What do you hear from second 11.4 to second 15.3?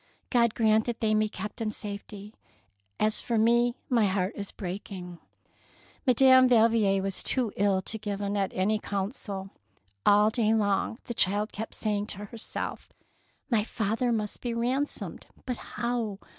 kept saying to herself,— "My father must be ransomed,